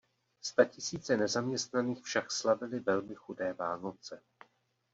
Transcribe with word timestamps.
Statisíce 0.41 1.17
nezaměstnaných 1.17 2.03
však 2.03 2.31
slavily 2.31 2.79
velmi 2.79 3.15
chudé 3.15 3.53
Vánoce. 3.53 4.21